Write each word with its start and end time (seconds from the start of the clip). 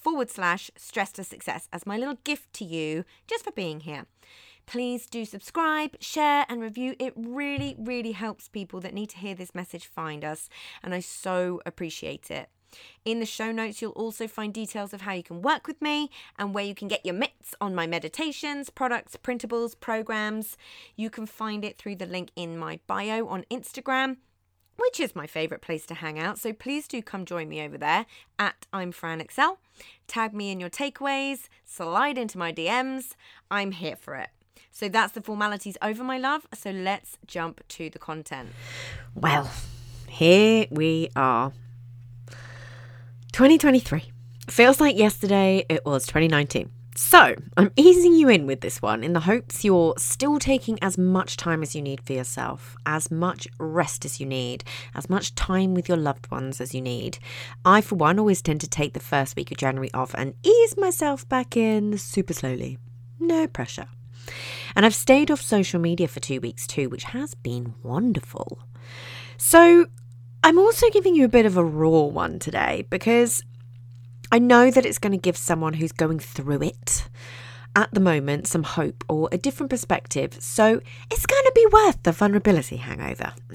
forward 0.00 0.30
slash 0.30 0.70
stress 0.76 1.12
to 1.12 1.24
success 1.24 1.68
as 1.72 1.86
my 1.86 1.96
little 1.96 2.18
gift 2.24 2.52
to 2.54 2.64
you 2.64 3.04
just 3.26 3.44
for 3.44 3.52
being 3.52 3.80
here. 3.80 4.06
Please 4.66 5.06
do 5.06 5.24
subscribe, 5.24 5.96
share, 6.00 6.46
and 6.48 6.60
review. 6.60 6.94
It 6.98 7.12
really, 7.16 7.74
really 7.78 8.12
helps 8.12 8.48
people 8.48 8.80
that 8.80 8.94
need 8.94 9.10
to 9.10 9.18
hear 9.18 9.34
this 9.34 9.54
message 9.54 9.86
find 9.86 10.24
us, 10.24 10.48
and 10.82 10.94
I 10.94 11.00
so 11.00 11.60
appreciate 11.66 12.30
it. 12.30 12.48
In 13.04 13.18
the 13.18 13.26
show 13.26 13.50
notes, 13.50 13.82
you'll 13.82 13.90
also 13.92 14.28
find 14.28 14.54
details 14.54 14.94
of 14.94 15.00
how 15.00 15.12
you 15.12 15.24
can 15.24 15.42
work 15.42 15.66
with 15.66 15.82
me 15.82 16.08
and 16.38 16.54
where 16.54 16.64
you 16.64 16.74
can 16.74 16.86
get 16.86 17.04
your 17.04 17.16
mitts 17.16 17.54
on 17.60 17.74
my 17.74 17.86
meditations, 17.86 18.70
products, 18.70 19.16
printables, 19.16 19.78
programs. 19.78 20.56
You 20.94 21.10
can 21.10 21.26
find 21.26 21.64
it 21.64 21.78
through 21.78 21.96
the 21.96 22.06
link 22.06 22.30
in 22.36 22.56
my 22.56 22.78
bio 22.86 23.26
on 23.26 23.44
Instagram 23.50 24.18
which 24.80 24.98
is 24.98 25.14
my 25.14 25.26
favourite 25.26 25.62
place 25.62 25.86
to 25.86 25.94
hang 25.94 26.18
out. 26.18 26.38
So 26.38 26.52
please 26.52 26.88
do 26.88 27.02
come 27.02 27.24
join 27.24 27.48
me 27.48 27.60
over 27.62 27.78
there 27.78 28.06
at 28.38 28.66
I'm 28.72 28.92
Fran 28.92 29.20
Excell. 29.20 29.58
Tag 30.06 30.32
me 30.32 30.50
in 30.50 30.58
your 30.60 30.70
takeaways, 30.70 31.48
slide 31.64 32.18
into 32.18 32.38
my 32.38 32.52
DMs. 32.52 33.14
I'm 33.50 33.72
here 33.72 33.96
for 33.96 34.16
it. 34.16 34.30
So 34.72 34.88
that's 34.88 35.12
the 35.12 35.20
formalities 35.20 35.76
over, 35.82 36.02
my 36.02 36.18
love. 36.18 36.46
So 36.54 36.70
let's 36.70 37.18
jump 37.26 37.66
to 37.68 37.90
the 37.90 37.98
content. 37.98 38.50
Well, 39.14 39.50
here 40.08 40.66
we 40.70 41.10
are. 41.14 41.52
2023. 43.32 44.10
Feels 44.48 44.80
like 44.80 44.96
yesterday 44.96 45.64
it 45.68 45.84
was 45.84 46.06
2019. 46.06 46.70
So, 47.02 47.34
I'm 47.56 47.72
easing 47.76 48.12
you 48.12 48.28
in 48.28 48.46
with 48.46 48.60
this 48.60 48.82
one 48.82 49.02
in 49.02 49.14
the 49.14 49.20
hopes 49.20 49.64
you're 49.64 49.94
still 49.96 50.38
taking 50.38 50.78
as 50.82 50.98
much 50.98 51.38
time 51.38 51.62
as 51.62 51.74
you 51.74 51.80
need 51.80 52.02
for 52.02 52.12
yourself, 52.12 52.76
as 52.84 53.10
much 53.10 53.48
rest 53.58 54.04
as 54.04 54.20
you 54.20 54.26
need, 54.26 54.64
as 54.94 55.08
much 55.08 55.34
time 55.34 55.72
with 55.72 55.88
your 55.88 55.96
loved 55.96 56.30
ones 56.30 56.60
as 56.60 56.74
you 56.74 56.82
need. 56.82 57.18
I, 57.64 57.80
for 57.80 57.94
one, 57.94 58.18
always 58.18 58.42
tend 58.42 58.60
to 58.60 58.68
take 58.68 58.92
the 58.92 59.00
first 59.00 59.34
week 59.34 59.50
of 59.50 59.56
January 59.56 59.90
off 59.94 60.14
and 60.14 60.34
ease 60.44 60.76
myself 60.76 61.26
back 61.26 61.56
in 61.56 61.96
super 61.96 62.34
slowly. 62.34 62.76
No 63.18 63.46
pressure. 63.46 63.88
And 64.76 64.84
I've 64.84 64.94
stayed 64.94 65.30
off 65.30 65.40
social 65.40 65.80
media 65.80 66.06
for 66.06 66.20
two 66.20 66.38
weeks 66.38 66.66
too, 66.66 66.90
which 66.90 67.04
has 67.04 67.34
been 67.34 67.74
wonderful. 67.82 68.58
So, 69.38 69.86
I'm 70.44 70.58
also 70.58 70.88
giving 70.90 71.14
you 71.14 71.24
a 71.24 71.28
bit 71.28 71.46
of 71.46 71.56
a 71.56 71.64
raw 71.64 72.02
one 72.02 72.38
today 72.38 72.86
because 72.88 73.42
I 74.32 74.38
know 74.38 74.70
that 74.70 74.86
it's 74.86 74.98
going 74.98 75.12
to 75.12 75.18
give 75.18 75.36
someone 75.36 75.74
who's 75.74 75.92
going 75.92 76.20
through 76.20 76.62
it 76.62 77.08
at 77.74 77.92
the 77.92 78.00
moment 78.00 78.46
some 78.46 78.62
hope 78.62 79.04
or 79.08 79.28
a 79.32 79.38
different 79.38 79.70
perspective. 79.70 80.36
So 80.40 80.80
it's 81.10 81.26
going 81.26 81.42
to 81.44 81.52
be 81.54 81.66
worth 81.72 82.02
the 82.02 82.12
vulnerability 82.12 82.76
hangover. 82.76 83.32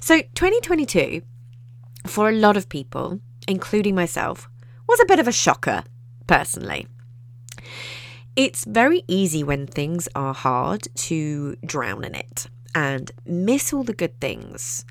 so 0.00 0.20
2022, 0.20 1.22
for 2.06 2.28
a 2.28 2.32
lot 2.32 2.56
of 2.56 2.68
people, 2.68 3.20
including 3.46 3.94
myself, 3.94 4.48
was 4.86 5.00
a 5.00 5.06
bit 5.06 5.18
of 5.18 5.28
a 5.28 5.32
shocker, 5.32 5.84
personally. 6.26 6.86
It's 8.36 8.64
very 8.64 9.04
easy 9.08 9.42
when 9.42 9.66
things 9.66 10.08
are 10.14 10.34
hard 10.34 10.86
to 10.94 11.56
drown 11.64 12.04
in 12.04 12.14
it 12.14 12.46
and 12.74 13.10
miss 13.26 13.72
all 13.72 13.84
the 13.84 13.92
good 13.92 14.20
things 14.20 14.84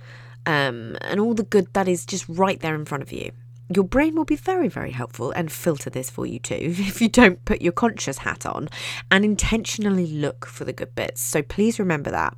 um, 0.46 0.98
and 1.02 1.20
all 1.20 1.34
the 1.34 1.44
good 1.44 1.74
that 1.74 1.88
is 1.88 2.06
just 2.06 2.28
right 2.28 2.60
there 2.60 2.76
in 2.76 2.86
front 2.86 3.04
of 3.04 3.12
you 3.12 3.32
your 3.70 3.84
brain 3.84 4.16
will 4.16 4.26
be 4.26 4.36
very, 4.36 4.70
very 4.70 4.92
helpful 4.92 5.32
and 5.32 5.52
filter 5.52 5.90
this 5.90 6.10
for 6.10 6.26
you 6.26 6.40
too 6.40 6.56
if 6.78 7.02
you 7.02 7.10
don't 7.10 7.44
put 7.46 7.62
your 7.62 7.74
conscious 7.74 8.20
hat 8.20 8.46
on 8.46 8.70
and 9.12 9.26
intentionally 9.26 10.08
look 10.08 10.46
for 10.46 10.66
the 10.66 10.74
good 10.74 10.96
bits. 10.96 11.22
So 11.22 11.42
please 11.42 11.80
remember 11.80 12.12
that. 12.12 12.36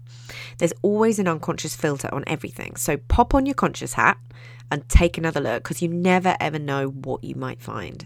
There's 0.57 0.73
always 0.81 1.19
an 1.19 1.27
unconscious 1.27 1.75
filter 1.75 2.09
on 2.13 2.23
everything. 2.27 2.75
So 2.75 2.97
pop 2.97 3.33
on 3.33 3.45
your 3.45 3.55
conscious 3.55 3.93
hat 3.93 4.17
and 4.71 4.87
take 4.89 5.17
another 5.17 5.39
look 5.39 5.63
because 5.63 5.81
you 5.81 5.87
never 5.87 6.35
ever 6.39 6.59
know 6.59 6.87
what 6.87 7.23
you 7.23 7.35
might 7.35 7.61
find. 7.61 8.05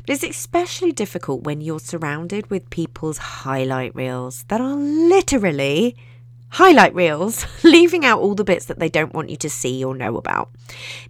But 0.00 0.10
it's 0.10 0.24
especially 0.24 0.92
difficult 0.92 1.42
when 1.42 1.60
you're 1.60 1.80
surrounded 1.80 2.50
with 2.50 2.70
people's 2.70 3.18
highlight 3.18 3.94
reels 3.94 4.44
that 4.48 4.60
are 4.60 4.76
literally 4.76 5.96
highlight 6.50 6.94
reels, 6.94 7.46
leaving 7.64 8.04
out 8.04 8.20
all 8.20 8.34
the 8.34 8.44
bits 8.44 8.66
that 8.66 8.78
they 8.78 8.88
don't 8.88 9.14
want 9.14 9.30
you 9.30 9.36
to 9.36 9.50
see 9.50 9.84
or 9.84 9.94
know 9.94 10.16
about, 10.16 10.50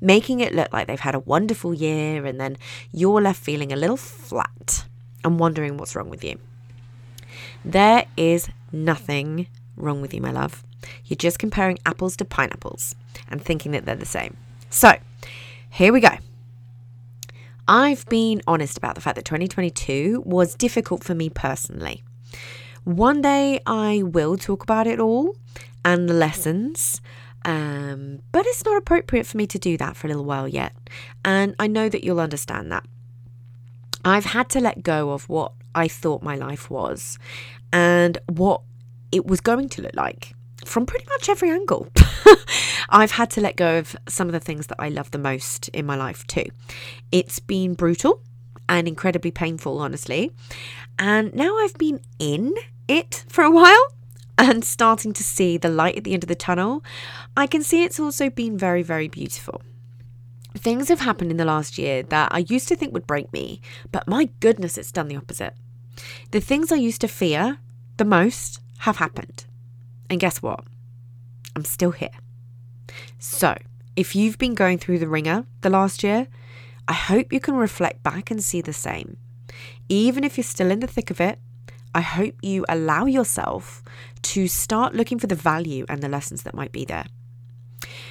making 0.00 0.40
it 0.40 0.54
look 0.54 0.72
like 0.72 0.86
they've 0.86 1.00
had 1.00 1.14
a 1.14 1.20
wonderful 1.20 1.74
year, 1.74 2.24
and 2.24 2.40
then 2.40 2.56
you're 2.92 3.20
left 3.20 3.42
feeling 3.42 3.72
a 3.72 3.76
little 3.76 3.96
flat 3.96 4.84
and 5.24 5.38
wondering 5.38 5.76
what's 5.76 5.94
wrong 5.94 6.10
with 6.10 6.24
you. 6.24 6.38
There 7.64 8.06
is 8.16 8.48
nothing 8.72 9.46
wrong 9.76 10.00
with 10.00 10.14
you, 10.14 10.20
my 10.20 10.30
love. 10.30 10.64
You're 11.04 11.16
just 11.16 11.38
comparing 11.38 11.78
apples 11.84 12.16
to 12.16 12.24
pineapples 12.24 12.94
and 13.28 13.42
thinking 13.42 13.72
that 13.72 13.84
they're 13.84 13.96
the 13.96 14.06
same. 14.06 14.36
So, 14.70 14.94
here 15.70 15.92
we 15.92 16.00
go. 16.00 16.16
I've 17.66 18.06
been 18.06 18.40
honest 18.46 18.78
about 18.78 18.94
the 18.94 19.00
fact 19.00 19.16
that 19.16 19.26
2022 19.26 20.22
was 20.24 20.54
difficult 20.54 21.04
for 21.04 21.14
me 21.14 21.28
personally. 21.28 22.02
One 22.84 23.20
day 23.20 23.60
I 23.66 24.02
will 24.02 24.36
talk 24.36 24.62
about 24.62 24.86
it 24.86 25.00
all 25.00 25.36
and 25.84 26.08
the 26.08 26.14
lessons. 26.14 27.00
Um, 27.44 28.20
but 28.32 28.46
it's 28.46 28.64
not 28.64 28.76
appropriate 28.76 29.26
for 29.26 29.36
me 29.36 29.46
to 29.46 29.58
do 29.58 29.76
that 29.78 29.96
for 29.96 30.06
a 30.06 30.10
little 30.10 30.24
while 30.24 30.48
yet. 30.48 30.74
And 31.24 31.54
I 31.58 31.66
know 31.66 31.88
that 31.88 32.04
you'll 32.04 32.20
understand 32.20 32.70
that. 32.72 32.84
I've 34.04 34.26
had 34.26 34.48
to 34.50 34.60
let 34.60 34.82
go 34.82 35.10
of 35.10 35.28
what 35.28 35.52
I 35.74 35.88
thought 35.88 36.22
my 36.22 36.36
life 36.36 36.70
was 36.70 37.18
and 37.72 38.18
what 38.26 38.62
it 39.12 39.26
was 39.26 39.40
going 39.40 39.68
to 39.70 39.82
look 39.82 39.94
like 39.94 40.34
from 40.64 40.86
pretty 40.86 41.06
much 41.08 41.28
every 41.28 41.50
angle. 41.50 41.88
I've 42.90 43.12
had 43.12 43.30
to 43.30 43.40
let 43.40 43.56
go 43.56 43.78
of 43.78 43.96
some 44.08 44.28
of 44.28 44.32
the 44.32 44.40
things 44.40 44.66
that 44.68 44.76
I 44.78 44.88
love 44.88 45.10
the 45.10 45.18
most 45.18 45.68
in 45.70 45.86
my 45.86 45.96
life 45.96 46.26
too. 46.26 46.46
It's 47.12 47.38
been 47.38 47.74
brutal 47.74 48.22
and 48.68 48.86
incredibly 48.88 49.30
painful, 49.30 49.78
honestly. 49.78 50.32
And 50.98 51.34
now 51.34 51.56
I've 51.58 51.78
been 51.78 52.00
in 52.18 52.54
it 52.88 53.24
for 53.28 53.44
a 53.44 53.50
while 53.50 53.86
and 54.38 54.64
starting 54.64 55.12
to 55.12 55.24
see 55.24 55.58
the 55.58 55.68
light 55.68 55.96
at 55.96 56.04
the 56.04 56.14
end 56.14 56.22
of 56.22 56.28
the 56.28 56.34
tunnel, 56.34 56.84
I 57.36 57.46
can 57.46 57.62
see 57.62 57.82
it's 57.82 58.00
also 58.00 58.30
been 58.30 58.56
very, 58.56 58.82
very 58.82 59.08
beautiful. 59.08 59.62
Things 60.56 60.88
have 60.88 61.00
happened 61.00 61.30
in 61.30 61.36
the 61.36 61.44
last 61.44 61.76
year 61.76 62.02
that 62.04 62.30
I 62.32 62.38
used 62.48 62.68
to 62.68 62.76
think 62.76 62.92
would 62.92 63.06
break 63.06 63.32
me, 63.32 63.60
but 63.92 64.08
my 64.08 64.30
goodness, 64.40 64.78
it's 64.78 64.92
done 64.92 65.08
the 65.08 65.16
opposite. 65.16 65.54
The 66.30 66.40
things 66.40 66.70
I 66.72 66.76
used 66.76 67.00
to 67.02 67.08
fear 67.08 67.58
the 67.96 68.04
most 68.04 68.60
have 68.78 68.96
happened. 68.96 69.44
And 70.08 70.20
guess 70.20 70.40
what? 70.40 70.64
I'm 71.56 71.64
still 71.64 71.90
here. 71.90 72.10
So, 73.18 73.58
if 73.96 74.14
you've 74.14 74.38
been 74.38 74.54
going 74.54 74.78
through 74.78 75.00
the 75.00 75.08
wringer 75.08 75.44
the 75.60 75.70
last 75.70 76.04
year, 76.04 76.28
I 76.88 76.94
hope 76.94 77.32
you 77.34 77.38
can 77.38 77.54
reflect 77.54 78.02
back 78.02 78.30
and 78.30 78.42
see 78.42 78.62
the 78.62 78.72
same. 78.72 79.18
Even 79.90 80.24
if 80.24 80.38
you're 80.38 80.44
still 80.44 80.70
in 80.70 80.80
the 80.80 80.86
thick 80.86 81.10
of 81.10 81.20
it, 81.20 81.38
I 81.94 82.00
hope 82.00 82.34
you 82.42 82.64
allow 82.68 83.04
yourself 83.04 83.82
to 84.22 84.48
start 84.48 84.94
looking 84.94 85.18
for 85.18 85.26
the 85.26 85.34
value 85.34 85.84
and 85.88 86.02
the 86.02 86.08
lessons 86.08 86.42
that 86.42 86.54
might 86.54 86.72
be 86.72 86.86
there. 86.86 87.04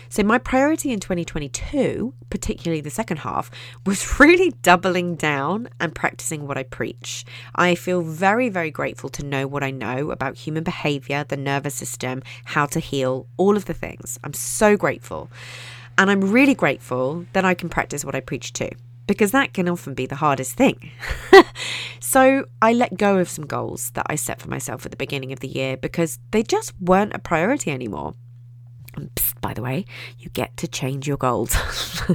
So, 0.10 0.24
my 0.24 0.38
priority 0.38 0.94
in 0.94 1.00
2022, 1.00 2.14
particularly 2.30 2.80
the 2.80 2.90
second 2.90 3.18
half, 3.18 3.52
was 3.86 4.20
really 4.20 4.52
doubling 4.62 5.16
down 5.16 5.68
and 5.80 5.94
practicing 5.94 6.48
what 6.48 6.58
I 6.58 6.64
preach. 6.64 7.26
I 7.56 7.76
feel 7.76 8.02
very, 8.02 8.48
very 8.48 8.72
grateful 8.72 9.10
to 9.10 9.26
know 9.26 9.48
what 9.48 9.64
I 9.64 9.72
know 9.72 10.12
about 10.12 10.38
human 10.38 10.64
behavior, 10.64 11.26
the 11.28 11.36
nervous 11.36 11.76
system, 11.76 12.22
how 12.46 12.68
to 12.68 12.80
heal, 12.80 13.28
all 13.36 13.58
of 13.58 13.66
the 13.66 13.74
things. 13.74 14.18
I'm 14.24 14.34
so 14.34 14.78
grateful. 14.78 15.30
And 15.98 16.12
I'm 16.12 16.22
really 16.22 16.54
grateful 16.54 17.26
that 17.34 17.46
I 17.46 17.54
can 17.54 17.70
practice 17.70 18.06
what 18.06 18.16
I 18.16 18.20
preach 18.20 18.54
too 18.54 18.70
because 19.08 19.32
that 19.32 19.54
can 19.54 19.70
often 19.70 19.94
be 19.94 20.06
the 20.06 20.16
hardest 20.16 20.56
thing. 20.56 20.92
so 22.02 22.46
I 22.62 22.74
let 22.74 22.98
go 22.98 23.18
of 23.18 23.30
some 23.30 23.46
goals 23.46 23.92
that 23.92 24.06
I 24.10 24.16
set 24.16 24.42
for 24.42 24.50
myself 24.50 24.86
at 24.86 24.92
the 24.92 24.98
beginning 24.98 25.32
of 25.32 25.40
the 25.40 25.48
year 25.48 25.78
because 25.78 26.20
they 26.32 26.44
just 26.44 26.74
weren't 26.80 27.16
a 27.16 27.20
priority 27.20 27.72
anymore. 27.72 28.16
And 28.96 29.10
psst, 29.16 29.40
by 29.40 29.54
the 29.54 29.62
way, 29.62 29.86
you 30.20 30.30
get 30.30 30.58
to 30.58 30.68
change 30.68 31.08
your 31.08 31.18
goals. 31.18 31.56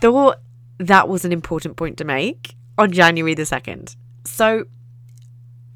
thought 0.00 0.38
that 0.78 1.08
was 1.08 1.24
an 1.24 1.32
important 1.32 1.76
point 1.76 1.98
to 1.98 2.04
make 2.04 2.54
on 2.76 2.92
January 2.92 3.34
the 3.34 3.42
2nd. 3.42 3.96
So 4.24 4.64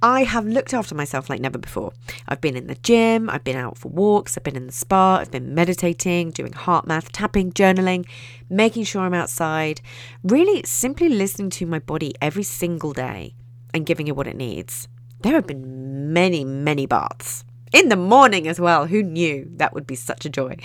I 0.05 0.25
have 0.25 0.45
looked 0.47 0.75
after 0.75 0.97
myself 0.97 1.31
like 1.31 1.41
never 1.41 1.59
before. 1.59 1.93
I've 2.27 2.41
been 2.41 2.57
in 2.57 2.67
the 2.67 2.75
gym, 2.75 3.31
I've 3.31 3.45
been 3.45 3.57
out 3.57 3.79
for 3.79 3.89
walks, 3.89 4.37
I've 4.37 4.43
been 4.43 4.57
in 4.57 4.67
the 4.67 4.73
spa, 4.73 5.19
I've 5.19 5.31
been 5.31 5.55
meditating, 5.55 6.33
doing 6.33 6.51
HeartMath, 6.51 7.11
tapping, 7.13 7.53
journaling, 7.53 8.05
making 8.51 8.83
sure 8.83 9.03
I'm 9.03 9.15
outside, 9.15 9.81
really 10.25 10.65
simply 10.65 11.09
listening 11.09 11.51
to 11.51 11.67
my 11.67 11.79
body 11.79 12.15
every 12.21 12.43
single 12.43 12.93
day 12.93 13.37
and 13.73 13.87
giving 13.87 14.09
it 14.09 14.17
what 14.17 14.27
it 14.27 14.37
needs. 14.37 14.89
There 15.21 15.35
have 15.35 15.47
been 15.47 16.13
many, 16.13 16.45
many 16.45 16.87
baths. 16.87 17.45
In 17.73 17.89
the 17.89 17.97
morning 17.97 18.49
as 18.49 18.61
well. 18.61 18.87
Who 18.87 19.05
knew 19.05 19.49
that 19.57 19.73
would 19.73 19.87
be 19.87 19.95
such 19.95 20.27
a 20.27 20.29
joy? 20.31 20.57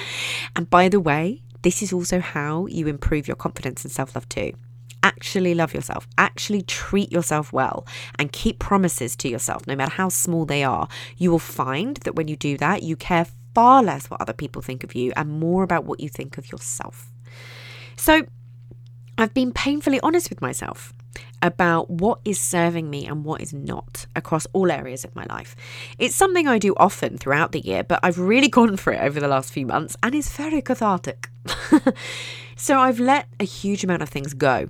and 0.54 0.68
by 0.68 0.90
the 0.90 1.00
way, 1.00 1.42
this 1.62 1.82
is 1.82 1.92
also 1.92 2.20
how 2.20 2.66
you 2.66 2.86
improve 2.88 3.26
your 3.26 3.36
confidence 3.36 3.84
and 3.84 3.90
self 3.90 4.14
love 4.14 4.28
too 4.28 4.52
actually 5.02 5.54
love 5.54 5.74
yourself, 5.74 6.06
actually 6.18 6.62
treat 6.62 7.10
yourself 7.12 7.52
well, 7.52 7.86
and 8.18 8.32
keep 8.32 8.58
promises 8.58 9.16
to 9.16 9.28
yourself, 9.28 9.66
no 9.66 9.76
matter 9.76 9.92
how 9.92 10.08
small 10.08 10.44
they 10.44 10.64
are, 10.64 10.88
you 11.16 11.30
will 11.30 11.38
find 11.38 11.96
that 11.98 12.14
when 12.14 12.28
you 12.28 12.36
do 12.36 12.56
that, 12.58 12.82
you 12.82 12.96
care 12.96 13.26
far 13.54 13.82
less 13.82 14.08
what 14.10 14.20
other 14.20 14.32
people 14.32 14.62
think 14.62 14.82
of 14.84 14.94
you 14.94 15.12
and 15.16 15.28
more 15.28 15.62
about 15.62 15.84
what 15.84 16.00
you 16.00 16.08
think 16.08 16.38
of 16.38 16.50
yourself. 16.50 17.10
So, 17.96 18.22
I've 19.18 19.34
been 19.34 19.52
painfully 19.52 20.00
honest 20.00 20.30
with 20.30 20.40
myself 20.40 20.94
about 21.42 21.90
what 21.90 22.20
is 22.24 22.40
serving 22.40 22.88
me 22.88 23.06
and 23.06 23.24
what 23.24 23.40
is 23.40 23.52
not 23.52 24.06
across 24.16 24.46
all 24.52 24.70
areas 24.70 25.04
of 25.04 25.14
my 25.14 25.24
life. 25.28 25.54
It's 25.98 26.14
something 26.14 26.46
I 26.46 26.58
do 26.58 26.72
often 26.76 27.18
throughout 27.18 27.52
the 27.52 27.60
year, 27.60 27.84
but 27.84 28.00
I've 28.02 28.18
really 28.18 28.48
gone 28.58 28.76
for 28.76 28.92
it 28.92 29.00
over 29.02 29.20
the 29.20 29.28
last 29.28 29.52
few 29.52 29.66
months 29.66 29.96
and 30.02 30.14
it's 30.14 30.34
very 30.34 30.62
cathartic. 30.62 31.28
so 32.56 32.78
I've 32.78 33.00
let 33.00 33.26
a 33.38 33.44
huge 33.44 33.84
amount 33.84 34.02
of 34.02 34.08
things 34.08 34.34
go 34.34 34.68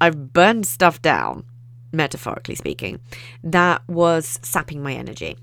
I've 0.00 0.32
burned 0.32 0.66
stuff 0.66 1.02
down, 1.02 1.44
metaphorically 1.92 2.54
speaking, 2.54 3.00
that 3.42 3.82
was 3.88 4.38
sapping 4.42 4.82
my 4.82 4.94
energy. 4.94 5.36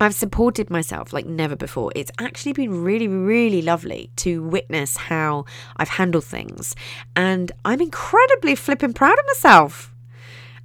I've 0.00 0.14
supported 0.14 0.68
myself 0.68 1.12
like 1.12 1.26
never 1.26 1.54
before. 1.54 1.92
It's 1.94 2.10
actually 2.18 2.54
been 2.54 2.82
really, 2.82 3.06
really 3.06 3.62
lovely 3.62 4.10
to 4.16 4.42
witness 4.42 4.96
how 4.96 5.44
I've 5.76 5.90
handled 5.90 6.24
things. 6.24 6.74
And 7.14 7.52
I'm 7.64 7.80
incredibly 7.80 8.56
flipping 8.56 8.94
proud 8.94 9.16
of 9.16 9.26
myself. 9.26 9.94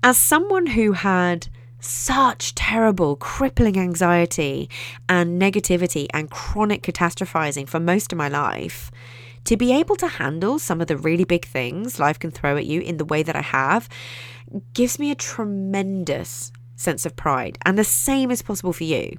As 0.02 0.18
someone 0.18 0.66
who 0.68 0.94
had 0.94 1.50
such 1.80 2.56
terrible, 2.56 3.16
crippling 3.16 3.78
anxiety 3.78 4.70
and 5.08 5.40
negativity 5.40 6.08
and 6.14 6.32
chronic 6.32 6.82
catastrophizing 6.82 7.70
for 7.70 7.80
most 7.80 8.12
of 8.12 8.18
my 8.18 8.28
life, 8.28 8.92
to 9.48 9.56
be 9.56 9.72
able 9.72 9.96
to 9.96 10.08
handle 10.08 10.60
some 10.60 10.82
of 10.82 10.88
the 10.88 10.98
really 10.98 11.24
big 11.24 11.46
things 11.46 12.00
life 12.00 12.20
can 12.20 12.32
throw 12.32 12.58
at 12.58 12.66
you 12.66 12.82
in 12.82 12.98
the 12.98 13.06
way 13.06 13.24
that 13.24 13.36
I 13.36 13.42
have 13.42 13.88
gives 14.74 15.00
me 15.00 15.10
a 15.10 15.16
tremendous 15.16 16.52
sense 16.76 17.06
of 17.06 17.16
pride. 17.16 17.58
And 17.66 17.78
the 17.78 17.86
same 17.86 18.30
is 18.30 18.42
possible 18.42 18.74
for 18.74 18.84
you. 18.84 19.16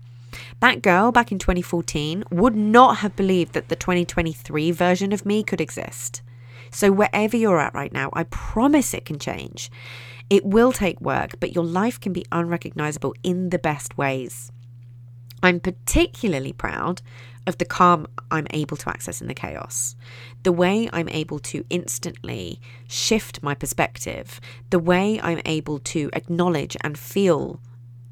That 0.60 0.82
girl 0.82 1.12
back 1.12 1.32
in 1.32 1.38
2014 1.38 2.24
would 2.30 2.54
not 2.54 2.98
have 2.98 3.16
believed 3.16 3.54
that 3.54 3.70
the 3.70 3.76
2023 3.76 4.70
version 4.70 5.14
of 5.14 5.24
me 5.24 5.42
could 5.42 5.62
exist. 5.62 6.20
So, 6.70 6.92
wherever 6.92 7.34
you're 7.34 7.58
at 7.58 7.72
right 7.72 7.92
now, 7.92 8.10
I 8.12 8.24
promise 8.24 8.92
it 8.92 9.06
can 9.06 9.18
change. 9.18 9.70
It 10.28 10.44
will 10.44 10.72
take 10.72 11.00
work, 11.00 11.40
but 11.40 11.54
your 11.54 11.64
life 11.64 11.98
can 11.98 12.12
be 12.12 12.26
unrecognizable 12.30 13.14
in 13.22 13.48
the 13.48 13.58
best 13.58 13.96
ways. 13.96 14.52
I'm 15.42 15.60
particularly 15.60 16.52
proud 16.52 17.00
of 17.48 17.58
the 17.58 17.64
calm 17.64 18.06
I'm 18.30 18.46
able 18.50 18.76
to 18.76 18.90
access 18.90 19.20
in 19.20 19.26
the 19.26 19.34
chaos, 19.34 19.96
the 20.42 20.52
way 20.52 20.88
I'm 20.92 21.08
able 21.08 21.38
to 21.40 21.64
instantly 21.70 22.60
shift 22.86 23.42
my 23.42 23.54
perspective, 23.54 24.40
the 24.70 24.78
way 24.78 25.18
I'm 25.20 25.40
able 25.46 25.78
to 25.80 26.10
acknowledge 26.12 26.76
and 26.82 26.98
feel, 26.98 27.60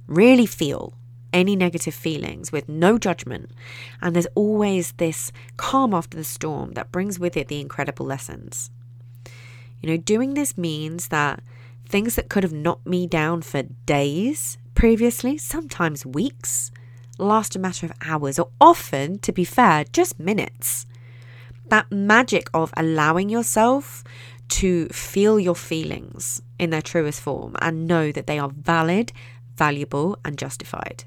really 0.09 0.47
feel 0.47 0.95
any 1.35 1.55
negative 1.55 1.95
feelings 1.95 2.51
with 2.51 2.67
no 2.67 2.97
judgment. 2.97 3.51
And 4.01 4.17
there's 4.17 4.27
always 4.35 4.93
this 4.93 5.33
calm 5.59 5.93
after 5.93 6.17
the 6.17 6.25
storm 6.25 6.73
that 6.73 6.91
brings 6.91 7.19
with 7.19 7.37
it 7.37 7.49
the 7.49 7.61
incredible 7.61 8.07
lessons. 8.07 8.71
You 9.83 9.91
know, 9.91 9.97
doing 9.99 10.33
this 10.33 10.57
means 10.57 11.09
that 11.09 11.43
things 11.87 12.15
that 12.15 12.31
could 12.31 12.43
have 12.43 12.55
knocked 12.55 12.87
me 12.87 13.07
down 13.07 13.43
for 13.43 13.65
days 13.85 14.57
previously, 14.75 15.37
sometimes 15.37 16.07
weeks, 16.07 16.71
last 17.19 17.57
a 17.57 17.59
matter 17.59 17.87
of 17.87 17.93
hours, 18.01 18.39
or 18.39 18.51
often, 18.61 19.19
to 19.21 19.33
be 19.33 19.45
fair, 19.45 19.85
just 19.93 20.19
minutes. 20.19 20.87
That 21.69 21.91
magic 21.91 22.49
of 22.55 22.73
allowing 22.77 23.29
yourself 23.29 24.05
to 24.49 24.87
feel 24.89 25.41
your 25.41 25.57
feelings 25.57 26.41
in 26.59 26.71
their 26.71 26.83
truest 26.83 27.21
form 27.21 27.57
and 27.61 27.87
know 27.87 28.13
that 28.13 28.27
they 28.27 28.39
are 28.39 28.51
valid, 28.51 29.13
valuable, 29.57 30.19
and 30.25 30.39
justified. 30.39 31.05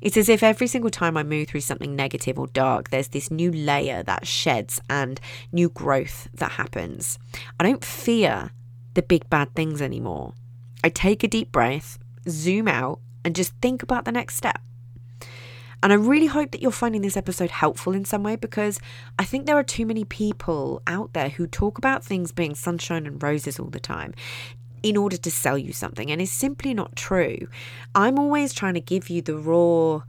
It's 0.00 0.16
as 0.16 0.28
if 0.28 0.42
every 0.42 0.66
single 0.66 0.90
time 0.90 1.16
I 1.16 1.22
move 1.22 1.48
through 1.48 1.60
something 1.60 1.94
negative 1.94 2.38
or 2.38 2.46
dark, 2.46 2.88
there's 2.88 3.08
this 3.08 3.30
new 3.30 3.52
layer 3.52 4.02
that 4.04 4.26
sheds 4.26 4.80
and 4.88 5.20
new 5.52 5.68
growth 5.68 6.28
that 6.34 6.52
happens. 6.52 7.18
I 7.58 7.64
don't 7.64 7.84
fear 7.84 8.50
the 8.94 9.02
big 9.02 9.28
bad 9.28 9.54
things 9.54 9.82
anymore. 9.82 10.32
I 10.82 10.88
take 10.88 11.22
a 11.22 11.28
deep 11.28 11.52
breath, 11.52 11.98
zoom 12.28 12.66
out, 12.66 13.00
and 13.24 13.34
just 13.34 13.52
think 13.60 13.82
about 13.82 14.04
the 14.04 14.12
next 14.12 14.36
step. 14.36 14.60
And 15.82 15.92
I 15.92 15.96
really 15.96 16.26
hope 16.26 16.50
that 16.50 16.60
you're 16.60 16.70
finding 16.70 17.00
this 17.00 17.16
episode 17.16 17.50
helpful 17.50 17.94
in 17.94 18.04
some 18.04 18.22
way 18.22 18.36
because 18.36 18.78
I 19.18 19.24
think 19.24 19.46
there 19.46 19.56
are 19.56 19.64
too 19.64 19.86
many 19.86 20.04
people 20.04 20.82
out 20.86 21.14
there 21.14 21.30
who 21.30 21.46
talk 21.46 21.78
about 21.78 22.04
things 22.04 22.32
being 22.32 22.54
sunshine 22.54 23.06
and 23.06 23.22
roses 23.22 23.58
all 23.58 23.70
the 23.70 23.80
time 23.80 24.12
in 24.82 24.96
order 24.96 25.16
to 25.16 25.30
sell 25.30 25.56
you 25.56 25.72
something. 25.72 26.10
And 26.10 26.20
it's 26.20 26.30
simply 26.30 26.74
not 26.74 26.96
true. 26.96 27.48
I'm 27.94 28.18
always 28.18 28.52
trying 28.52 28.74
to 28.74 28.80
give 28.80 29.08
you 29.08 29.22
the 29.22 29.36
raw, 29.36 30.02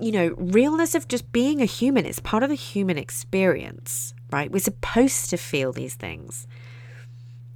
you 0.00 0.12
know, 0.12 0.34
realness 0.38 0.94
of 0.94 1.06
just 1.08 1.32
being 1.32 1.60
a 1.60 1.66
human. 1.66 2.06
It's 2.06 2.18
part 2.18 2.42
of 2.42 2.48
the 2.48 2.54
human 2.54 2.96
experience, 2.96 4.14
right? 4.30 4.50
We're 4.50 4.60
supposed 4.60 5.28
to 5.30 5.36
feel 5.36 5.72
these 5.72 5.94
things. 5.94 6.46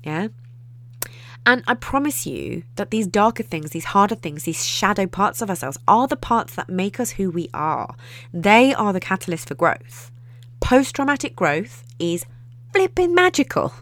Yeah. 0.05 0.29
And 1.45 1.65
I 1.67 1.75
promise 1.75 2.25
you 2.27 2.63
that 2.77 2.91
these 2.91 3.07
darker 3.07 3.43
things, 3.43 3.71
these 3.71 3.87
harder 3.87 4.15
things, 4.15 4.45
these 4.45 4.65
shadow 4.65 5.07
parts 5.07 5.43
of 5.43 5.51
ourselves 5.51 5.79
are 5.89 6.07
the 6.07 6.17
parts 6.17 6.55
that 6.55 6.69
make 6.69 7.01
us 7.01 7.11
who 7.13 7.31
we 7.31 7.49
are. 7.53 7.97
They 8.33 8.73
are 8.75 8.93
the 8.93 9.01
catalyst 9.01 9.49
for 9.49 9.55
growth. 9.55 10.13
Post 10.61 10.95
traumatic 10.95 11.35
growth 11.35 11.83
is 11.99 12.25
flipping 12.73 13.15
magical. 13.15 13.73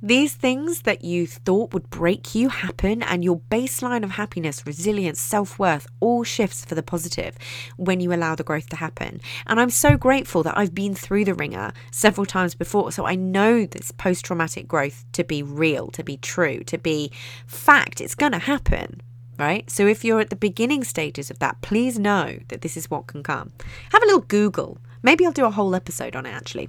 These 0.00 0.34
things 0.34 0.82
that 0.82 1.04
you 1.04 1.26
thought 1.26 1.74
would 1.74 1.90
break 1.90 2.32
you 2.32 2.50
happen, 2.50 3.02
and 3.02 3.24
your 3.24 3.40
baseline 3.50 4.04
of 4.04 4.12
happiness, 4.12 4.64
resilience, 4.64 5.20
self 5.20 5.58
worth 5.58 5.88
all 5.98 6.22
shifts 6.22 6.64
for 6.64 6.76
the 6.76 6.84
positive 6.84 7.36
when 7.76 7.98
you 7.98 8.12
allow 8.12 8.36
the 8.36 8.44
growth 8.44 8.68
to 8.68 8.76
happen. 8.76 9.20
And 9.46 9.58
I'm 9.58 9.70
so 9.70 9.96
grateful 9.96 10.44
that 10.44 10.56
I've 10.56 10.74
been 10.74 10.94
through 10.94 11.24
the 11.24 11.34
wringer 11.34 11.72
several 11.90 12.26
times 12.26 12.54
before. 12.54 12.92
So 12.92 13.06
I 13.06 13.16
know 13.16 13.66
this 13.66 13.90
post 13.90 14.24
traumatic 14.24 14.68
growth 14.68 15.04
to 15.14 15.24
be 15.24 15.42
real, 15.42 15.88
to 15.88 16.04
be 16.04 16.16
true, 16.16 16.62
to 16.64 16.78
be 16.78 17.10
fact. 17.46 18.00
It's 18.00 18.14
going 18.14 18.32
to 18.32 18.38
happen 18.38 19.02
right? 19.38 19.70
So 19.70 19.86
if 19.86 20.04
you're 20.04 20.18
at 20.18 20.30
the 20.30 20.36
beginning 20.36 20.82
stages 20.82 21.30
of 21.30 21.38
that, 21.38 21.60
please 21.60 21.96
know 21.96 22.40
that 22.48 22.62
this 22.62 22.76
is 22.76 22.90
what 22.90 23.06
can 23.06 23.22
come. 23.22 23.52
Have 23.92 24.02
a 24.02 24.06
little 24.06 24.22
Google. 24.22 24.78
Maybe 25.02 25.24
I'll 25.24 25.30
do 25.30 25.44
a 25.44 25.50
whole 25.50 25.76
episode 25.76 26.16
on 26.16 26.26
it 26.26 26.34
actually. 26.34 26.68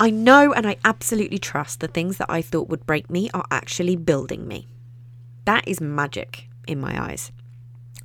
I 0.00 0.10
know 0.10 0.52
and 0.52 0.66
I 0.66 0.76
absolutely 0.84 1.38
trust 1.38 1.80
the 1.80 1.88
things 1.88 2.16
that 2.18 2.30
I 2.30 2.42
thought 2.42 2.68
would 2.68 2.86
break 2.86 3.08
me 3.10 3.30
are 3.32 3.46
actually 3.50 3.96
building 3.96 4.48
me. 4.48 4.66
That 5.44 5.68
is 5.68 5.80
magic 5.80 6.48
in 6.66 6.80
my 6.80 7.00
eyes. 7.00 7.30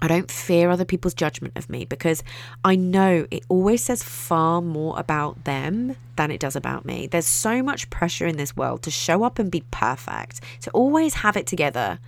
I 0.01 0.07
don't 0.07 0.31
fear 0.31 0.69
other 0.69 0.85
people's 0.85 1.13
judgment 1.13 1.57
of 1.57 1.69
me 1.69 1.83
because 1.85 2.23
I 2.63 2.75
know 2.75 3.25
it 3.31 3.43
always 3.49 3.83
says 3.83 4.01
far 4.01 4.61
more 4.61 4.97
about 4.97 5.43
them 5.43 5.97
than 6.15 6.31
it 6.31 6.39
does 6.39 6.55
about 6.55 6.85
me. 6.85 7.07
There's 7.07 7.25
so 7.25 7.61
much 7.61 7.89
pressure 7.89 8.25
in 8.25 8.37
this 8.37 8.55
world 8.55 8.81
to 8.83 8.91
show 8.91 9.23
up 9.23 9.39
and 9.39 9.51
be 9.51 9.63
perfect, 9.71 10.41
to 10.61 10.71
always 10.71 11.15
have 11.15 11.35
it 11.35 11.47
together. 11.47 11.99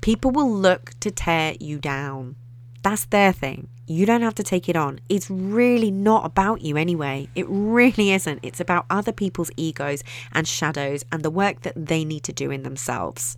People 0.00 0.32
will 0.32 0.50
look 0.50 0.92
to 1.00 1.10
tear 1.10 1.54
you 1.60 1.78
down. 1.78 2.34
That's 2.82 3.04
their 3.04 3.32
thing. 3.32 3.68
You 3.90 4.06
don't 4.06 4.22
have 4.22 4.36
to 4.36 4.44
take 4.44 4.68
it 4.68 4.76
on. 4.76 5.00
It's 5.08 5.28
really 5.28 5.90
not 5.90 6.24
about 6.24 6.60
you 6.60 6.76
anyway. 6.76 7.28
It 7.34 7.44
really 7.48 8.12
isn't. 8.12 8.38
It's 8.40 8.60
about 8.60 8.86
other 8.88 9.10
people's 9.10 9.50
egos 9.56 10.04
and 10.30 10.46
shadows 10.46 11.04
and 11.10 11.24
the 11.24 11.30
work 11.30 11.62
that 11.62 11.74
they 11.74 12.04
need 12.04 12.22
to 12.22 12.32
do 12.32 12.52
in 12.52 12.62
themselves. 12.62 13.36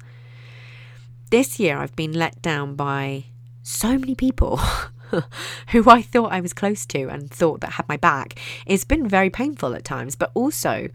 This 1.30 1.58
year, 1.58 1.78
I've 1.78 1.96
been 1.96 2.12
let 2.12 2.42
down 2.42 2.76
by 2.76 3.24
so 3.62 3.96
many 3.96 4.14
people 4.14 4.58
who 5.68 5.88
I 5.88 6.02
thought 6.02 6.32
I 6.32 6.42
was 6.42 6.52
close 6.52 6.84
to 6.84 7.08
and 7.08 7.30
thought 7.30 7.62
that 7.62 7.72
had 7.72 7.88
my 7.88 7.96
back. 7.96 8.38
It's 8.66 8.84
been 8.84 9.08
very 9.08 9.30
painful 9.30 9.74
at 9.74 9.86
times, 9.86 10.16
but 10.16 10.32
also 10.34 10.90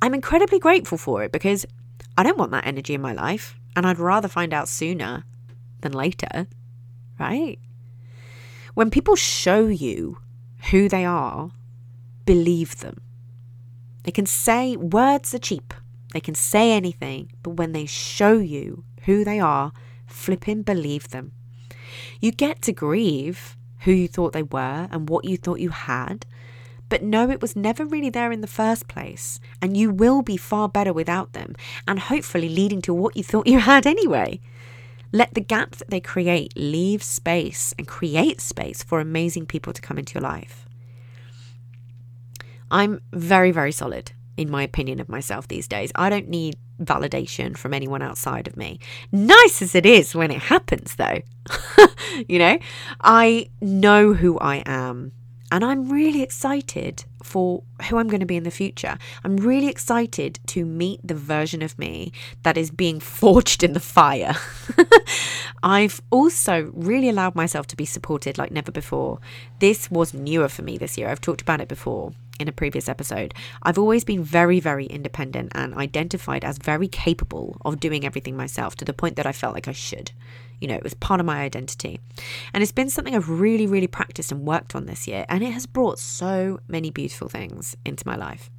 I'm 0.00 0.14
incredibly 0.14 0.60
grateful 0.60 0.98
for 0.98 1.24
it 1.24 1.32
because 1.32 1.66
I 2.16 2.22
don't 2.22 2.38
want 2.38 2.52
that 2.52 2.64
energy 2.64 2.94
in 2.94 3.00
my 3.00 3.14
life 3.14 3.56
and 3.74 3.88
I'd 3.88 3.98
rather 3.98 4.28
find 4.28 4.54
out 4.54 4.68
sooner 4.68 5.24
than 5.80 5.90
later, 5.90 6.46
right? 7.18 7.58
When 8.74 8.90
people 8.90 9.16
show 9.16 9.66
you 9.66 10.18
who 10.70 10.88
they 10.88 11.04
are, 11.04 11.50
believe 12.24 12.78
them. 12.80 13.00
They 14.04 14.12
can 14.12 14.26
say 14.26 14.76
words 14.76 15.34
are 15.34 15.38
cheap. 15.38 15.74
They 16.12 16.20
can 16.20 16.34
say 16.34 16.72
anything, 16.72 17.32
but 17.42 17.50
when 17.50 17.72
they 17.72 17.86
show 17.86 18.38
you 18.38 18.84
who 19.04 19.24
they 19.24 19.40
are, 19.40 19.72
flipping 20.06 20.62
believe 20.62 21.10
them. 21.10 21.32
You 22.20 22.32
get 22.32 22.62
to 22.62 22.72
grieve 22.72 23.56
who 23.80 23.92
you 23.92 24.08
thought 24.08 24.32
they 24.32 24.42
were 24.42 24.88
and 24.90 25.08
what 25.08 25.24
you 25.24 25.36
thought 25.36 25.60
you 25.60 25.70
had, 25.70 26.26
but 26.88 27.02
know 27.02 27.30
it 27.30 27.40
was 27.40 27.56
never 27.56 27.84
really 27.84 28.10
there 28.10 28.32
in 28.32 28.40
the 28.40 28.46
first 28.46 28.88
place, 28.88 29.40
and 29.62 29.76
you 29.76 29.90
will 29.90 30.22
be 30.22 30.36
far 30.36 30.68
better 30.68 30.92
without 30.92 31.32
them, 31.32 31.54
and 31.86 31.98
hopefully 31.98 32.48
leading 32.48 32.82
to 32.82 32.92
what 32.92 33.16
you 33.16 33.22
thought 33.22 33.46
you 33.46 33.60
had 33.60 33.86
anyway. 33.86 34.40
Let 35.12 35.34
the 35.34 35.40
gap 35.40 35.72
that 35.76 35.90
they 35.90 36.00
create 36.00 36.52
leave 36.56 37.02
space 37.02 37.74
and 37.78 37.86
create 37.86 38.40
space 38.40 38.82
for 38.82 39.00
amazing 39.00 39.46
people 39.46 39.72
to 39.72 39.82
come 39.82 39.98
into 39.98 40.14
your 40.14 40.22
life. 40.22 40.66
I'm 42.70 43.00
very, 43.12 43.50
very 43.50 43.72
solid 43.72 44.12
in 44.36 44.50
my 44.50 44.62
opinion 44.62 45.00
of 45.00 45.08
myself 45.08 45.48
these 45.48 45.68
days. 45.68 45.92
I 45.94 46.08
don't 46.08 46.28
need 46.28 46.56
validation 46.80 47.56
from 47.56 47.74
anyone 47.74 48.00
outside 48.00 48.46
of 48.46 48.56
me. 48.56 48.78
Nice 49.12 49.60
as 49.60 49.74
it 49.74 49.84
is 49.84 50.14
when 50.14 50.30
it 50.30 50.40
happens, 50.40 50.96
though. 50.96 51.20
you 52.28 52.38
know, 52.38 52.58
I 53.02 53.50
know 53.60 54.14
who 54.14 54.38
I 54.38 54.62
am. 54.64 55.12
And 55.50 55.64
I'm 55.64 55.90
really 55.90 56.22
excited 56.22 57.04
for 57.22 57.62
who 57.88 57.98
I'm 57.98 58.08
going 58.08 58.20
to 58.20 58.26
be 58.26 58.36
in 58.36 58.44
the 58.44 58.50
future. 58.50 58.96
I'm 59.24 59.36
really 59.36 59.68
excited 59.68 60.38
to 60.46 60.64
meet 60.64 61.00
the 61.02 61.14
version 61.14 61.60
of 61.62 61.78
me 61.78 62.12
that 62.42 62.56
is 62.56 62.70
being 62.70 63.00
forged 63.20 63.62
in 63.62 63.72
the 63.72 63.80
fire. 63.80 64.36
I've 65.62 66.00
also 66.10 66.70
really 66.74 67.08
allowed 67.08 67.34
myself 67.34 67.66
to 67.68 67.76
be 67.76 67.84
supported 67.84 68.38
like 68.38 68.50
never 68.50 68.72
before. 68.72 69.18
This 69.58 69.90
was 69.90 70.14
newer 70.14 70.48
for 70.48 70.62
me 70.62 70.78
this 70.78 70.96
year. 70.96 71.08
I've 71.08 71.20
talked 71.20 71.42
about 71.42 71.60
it 71.60 71.68
before 71.68 72.12
in 72.38 72.48
a 72.48 72.52
previous 72.52 72.88
episode. 72.88 73.34
I've 73.62 73.78
always 73.78 74.04
been 74.04 74.24
very, 74.24 74.60
very 74.60 74.86
independent 74.86 75.52
and 75.54 75.74
identified 75.74 76.44
as 76.44 76.58
very 76.58 76.88
capable 76.88 77.56
of 77.64 77.80
doing 77.80 78.06
everything 78.06 78.36
myself 78.36 78.76
to 78.76 78.84
the 78.84 78.94
point 78.94 79.16
that 79.16 79.26
I 79.26 79.32
felt 79.32 79.54
like 79.54 79.68
I 79.68 79.72
should. 79.72 80.12
You 80.60 80.68
know, 80.68 80.74
it 80.74 80.82
was 80.82 80.94
part 80.94 81.20
of 81.20 81.26
my 81.26 81.40
identity. 81.40 82.00
And 82.52 82.62
it's 82.62 82.72
been 82.72 82.90
something 82.90 83.14
I've 83.14 83.28
really, 83.28 83.66
really 83.66 83.86
practiced 83.86 84.30
and 84.30 84.46
worked 84.46 84.74
on 84.74 84.86
this 84.86 85.08
year. 85.08 85.24
And 85.28 85.42
it 85.42 85.52
has 85.52 85.66
brought 85.66 85.98
so 85.98 86.60
many 86.68 86.90
beautiful 86.90 87.28
things 87.28 87.76
into 87.84 88.06
my 88.06 88.16
life. 88.16 88.50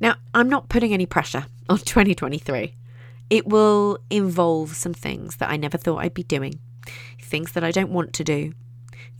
Now, 0.00 0.14
I'm 0.32 0.48
not 0.48 0.68
putting 0.68 0.92
any 0.92 1.06
pressure 1.06 1.46
on 1.68 1.78
2023. 1.78 2.74
It 3.30 3.46
will 3.46 3.98
involve 4.10 4.74
some 4.76 4.94
things 4.94 5.36
that 5.36 5.50
I 5.50 5.56
never 5.56 5.76
thought 5.76 5.98
I'd 5.98 6.14
be 6.14 6.22
doing, 6.22 6.60
things 7.20 7.52
that 7.52 7.64
I 7.64 7.70
don't 7.70 7.90
want 7.90 8.12
to 8.14 8.24
do, 8.24 8.52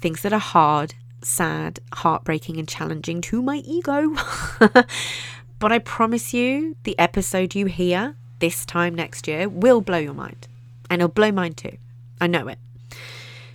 things 0.01 0.23
that 0.23 0.33
are 0.33 0.39
hard, 0.39 0.95
sad, 1.23 1.81
heartbreaking, 1.93 2.59
and 2.59 2.69
challenging 2.69 3.21
to 3.23 3.43
my 3.43 3.57
ego. 3.57 4.15
but 5.59 5.73
I 5.73 5.79
promise 5.81 6.33
you, 6.33 6.77
the 6.85 6.99
episode 6.99 7.55
you 7.55 7.67
hear 7.67 8.17
this 8.39 8.65
time 8.65 8.95
next 8.95 9.27
year 9.27 9.49
will 9.49 9.81
blow 9.81 9.99
your 9.99 10.15
mind 10.15 10.48
and 10.91 11.03
it'll 11.03 11.13
blow 11.13 11.33
mine 11.33 11.53
too. 11.53 11.77
I 12.21 12.27
know 12.27 12.49
it. 12.49 12.59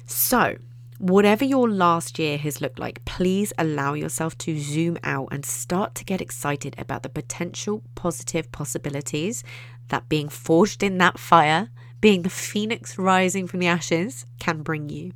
So, 0.06 0.58
whatever 0.98 1.44
your 1.44 1.70
last 1.70 2.20
year 2.20 2.38
has 2.38 2.62
looked 2.62 2.80
like, 2.80 3.04
please 3.06 3.52
allow 3.58 3.94
yourself 3.94 4.38
to 4.40 4.60
zoom 4.60 4.98
out 5.04 5.30
and 5.32 5.46
start 5.46 5.96
to 5.96 6.06
get 6.06 6.22
excited 6.22 6.76
about 6.78 7.04
the 7.04 7.10
potential 7.10 7.84
positive 7.96 8.52
possibilities 8.52 9.44
that 9.90 10.10
being 10.10 10.30
forged 10.30 10.84
in 10.84 10.98
that 11.00 11.20
fire, 11.20 11.70
being 12.00 12.22
the 12.22 12.30
phoenix 12.30 12.98
rising 12.98 13.48
from 13.48 13.60
the 13.60 13.68
ashes, 13.68 14.26
can 14.40 14.62
bring 14.62 14.90
you. 14.90 15.12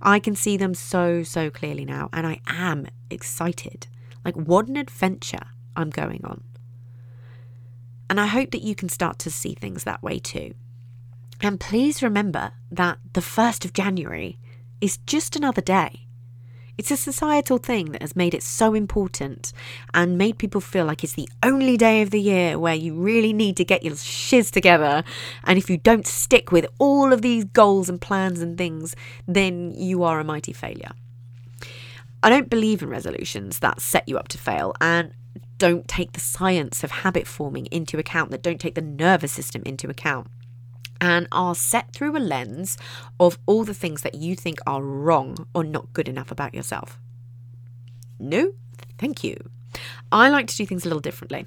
I 0.00 0.18
can 0.18 0.34
see 0.36 0.56
them 0.56 0.74
so, 0.74 1.22
so 1.22 1.50
clearly 1.50 1.84
now, 1.84 2.08
and 2.12 2.26
I 2.26 2.40
am 2.46 2.86
excited. 3.10 3.86
Like, 4.24 4.36
what 4.36 4.68
an 4.68 4.76
adventure 4.76 5.48
I'm 5.76 5.90
going 5.90 6.20
on. 6.24 6.42
And 8.08 8.20
I 8.20 8.26
hope 8.26 8.50
that 8.52 8.62
you 8.62 8.74
can 8.74 8.88
start 8.88 9.18
to 9.20 9.30
see 9.30 9.54
things 9.54 9.84
that 9.84 10.02
way 10.02 10.18
too. 10.18 10.54
And 11.44 11.60
please 11.60 12.02
remember 12.02 12.52
that 12.70 12.96
the 13.12 13.20
1st 13.20 13.66
of 13.66 13.74
January 13.74 14.38
is 14.80 14.96
just 14.96 15.36
another 15.36 15.60
day. 15.60 16.06
It's 16.78 16.90
a 16.90 16.96
societal 16.96 17.58
thing 17.58 17.92
that 17.92 18.00
has 18.00 18.16
made 18.16 18.32
it 18.32 18.42
so 18.42 18.72
important 18.72 19.52
and 19.92 20.16
made 20.16 20.38
people 20.38 20.62
feel 20.62 20.86
like 20.86 21.04
it's 21.04 21.12
the 21.12 21.28
only 21.42 21.76
day 21.76 22.00
of 22.00 22.10
the 22.10 22.20
year 22.20 22.58
where 22.58 22.74
you 22.74 22.94
really 22.94 23.34
need 23.34 23.58
to 23.58 23.64
get 23.64 23.82
your 23.82 23.94
shiz 23.94 24.50
together. 24.50 25.04
And 25.44 25.58
if 25.58 25.68
you 25.68 25.76
don't 25.76 26.06
stick 26.06 26.50
with 26.50 26.66
all 26.78 27.12
of 27.12 27.20
these 27.20 27.44
goals 27.44 27.90
and 27.90 28.00
plans 28.00 28.40
and 28.40 28.56
things, 28.56 28.96
then 29.28 29.70
you 29.76 30.02
are 30.02 30.20
a 30.20 30.24
mighty 30.24 30.54
failure. 30.54 30.92
I 32.22 32.30
don't 32.30 32.48
believe 32.48 32.82
in 32.82 32.88
resolutions 32.88 33.58
that 33.58 33.82
set 33.82 34.08
you 34.08 34.16
up 34.16 34.28
to 34.28 34.38
fail 34.38 34.74
and 34.80 35.12
don't 35.58 35.86
take 35.88 36.12
the 36.12 36.20
science 36.20 36.82
of 36.82 36.90
habit 36.90 37.26
forming 37.26 37.66
into 37.66 37.98
account, 37.98 38.30
that 38.30 38.42
don't 38.42 38.58
take 38.58 38.76
the 38.76 38.80
nervous 38.80 39.30
system 39.30 39.62
into 39.66 39.90
account 39.90 40.28
and 41.04 41.28
are 41.30 41.54
set 41.54 41.92
through 41.92 42.16
a 42.16 42.18
lens 42.18 42.78
of 43.20 43.38
all 43.44 43.62
the 43.62 43.74
things 43.74 44.00
that 44.00 44.14
you 44.14 44.34
think 44.34 44.58
are 44.66 44.82
wrong 44.82 45.46
or 45.54 45.62
not 45.62 45.92
good 45.92 46.08
enough 46.08 46.30
about 46.30 46.54
yourself. 46.54 46.98
No, 48.18 48.54
thank 48.96 49.22
you. 49.22 49.36
I 50.10 50.30
like 50.30 50.46
to 50.46 50.56
do 50.56 50.64
things 50.64 50.86
a 50.86 50.88
little 50.88 51.02
differently. 51.02 51.44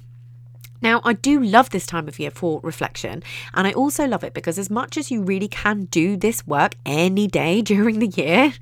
Now, 0.80 1.00
I 1.02 1.14
do 1.14 1.42
love 1.42 1.70
this 1.70 1.86
time 1.86 2.06
of 2.06 2.20
year 2.20 2.30
for 2.30 2.60
reflection, 2.62 3.24
and 3.52 3.66
I 3.66 3.72
also 3.72 4.06
love 4.06 4.22
it 4.22 4.32
because, 4.32 4.60
as 4.60 4.70
much 4.70 4.96
as 4.96 5.10
you 5.10 5.22
really 5.22 5.48
can 5.48 5.86
do 5.86 6.16
this 6.16 6.46
work 6.46 6.76
any 6.86 7.26
day 7.26 7.60
during 7.72 7.98
the 7.98 8.06
year, 8.06 8.52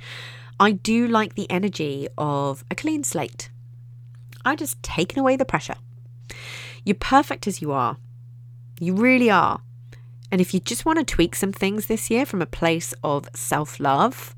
I 0.58 0.70
do 0.70 1.06
like 1.06 1.34
the 1.34 1.50
energy 1.50 2.08
of 2.16 2.64
a 2.70 2.74
clean 2.74 3.04
slate. 3.04 3.50
I 4.46 4.56
just 4.56 4.82
taken 4.82 5.18
away 5.18 5.36
the 5.36 5.44
pressure. 5.44 5.76
You're 6.84 6.94
perfect 6.94 7.46
as 7.46 7.60
you 7.60 7.72
are. 7.72 7.98
You 8.80 8.94
really 8.94 9.28
are. 9.28 9.60
And 10.30 10.40
if 10.40 10.52
you 10.52 10.60
just 10.60 10.84
want 10.84 10.98
to 10.98 11.04
tweak 11.04 11.34
some 11.34 11.52
things 11.52 11.86
this 11.86 12.10
year 12.10 12.26
from 12.26 12.42
a 12.42 12.46
place 12.46 12.92
of 13.04 13.28
self 13.34 13.78
love 13.78 14.34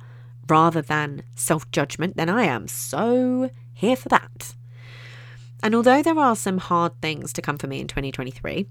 rather 0.48 0.82
than 0.82 1.22
self 1.34 1.70
judgment, 1.70 2.16
then 2.16 2.28
I 2.28 2.44
am 2.44 2.68
so 2.68 3.50
here 3.72 3.96
for 3.96 4.08
that. 4.10 4.54
And 5.62 5.74
although 5.74 6.02
there 6.02 6.18
are 6.18 6.36
some 6.36 6.58
hard 6.58 7.00
things 7.00 7.32
to 7.32 7.42
come 7.42 7.58
for 7.58 7.66
me 7.66 7.80
in 7.80 7.88
2023, 7.88 8.66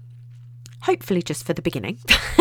hopefully 0.82 1.22
just 1.22 1.44
for 1.44 1.52
the 1.52 1.62
beginning, 1.62 1.98